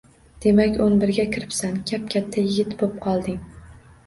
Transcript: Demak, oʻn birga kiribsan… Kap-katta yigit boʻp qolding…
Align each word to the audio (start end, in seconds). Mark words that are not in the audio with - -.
Demak, 0.45 0.79
oʻn 0.85 0.95
birga 1.03 1.25
kiribsan… 1.35 1.77
Kap-katta 1.93 2.47
yigit 2.47 2.75
boʻp 2.81 2.97
qolding… 3.05 3.39